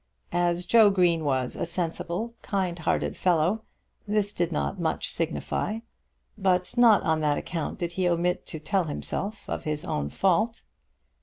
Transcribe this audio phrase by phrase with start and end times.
[0.33, 3.61] As Joe Green was a sensible, kind hearted fellow,
[4.07, 5.81] this did not much signify;
[6.39, 10.63] but not on that account did he omit to tell himself of his own fault.